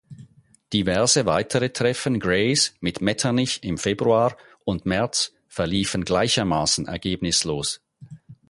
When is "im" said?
3.63-3.77